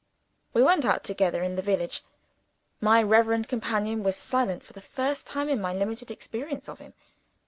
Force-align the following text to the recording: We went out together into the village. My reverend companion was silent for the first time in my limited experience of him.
We 0.51 0.63
went 0.63 0.83
out 0.83 1.03
together 1.03 1.43
into 1.43 1.57
the 1.57 1.61
village. 1.61 2.03
My 2.79 3.03
reverend 3.03 3.47
companion 3.47 4.01
was 4.01 4.15
silent 4.17 4.63
for 4.63 4.73
the 4.73 4.81
first 4.81 5.27
time 5.27 5.47
in 5.47 5.61
my 5.61 5.73
limited 5.75 6.09
experience 6.09 6.67
of 6.67 6.79
him. 6.79 6.93